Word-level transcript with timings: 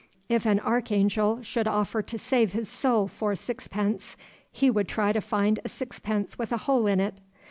If 0.29 0.47
an 0.47 0.59
archangel 0.61 1.43
should 1.43 1.67
offer 1.67 2.01
to 2.01 2.17
save 2.17 2.53
his 2.53 2.67
soul 2.67 3.07
for 3.07 3.35
sixpence, 3.35 4.17
he 4.51 4.71
would 4.71 4.87
try 4.87 5.13
to 5.13 5.21
find 5.21 5.59
a 5.63 5.69
sixpence 5.69 6.39
with 6.39 6.51
a 6.51 6.57
hole 6.65 6.87
in 6.87 6.99
it. 6.99 7.21